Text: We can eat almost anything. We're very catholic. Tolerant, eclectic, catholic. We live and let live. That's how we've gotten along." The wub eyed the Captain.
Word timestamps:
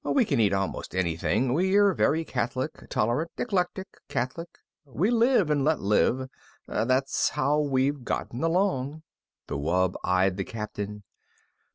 We 0.03 0.25
can 0.25 0.39
eat 0.39 0.51
almost 0.51 0.95
anything. 0.95 1.53
We're 1.53 1.93
very 1.93 2.25
catholic. 2.25 2.87
Tolerant, 2.89 3.29
eclectic, 3.37 3.85
catholic. 4.09 4.49
We 4.83 5.11
live 5.11 5.51
and 5.51 5.63
let 5.63 5.79
live. 5.79 6.27
That's 6.67 7.29
how 7.29 7.59
we've 7.59 8.03
gotten 8.03 8.43
along." 8.43 9.03
The 9.45 9.59
wub 9.59 9.93
eyed 10.03 10.37
the 10.37 10.43
Captain. 10.43 11.03